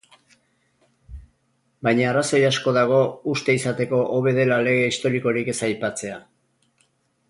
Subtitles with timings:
[1.89, 3.03] Baina arrazoi asko dago
[3.35, 6.23] uste izateko hobe dela lege historikorik ez aipatzea.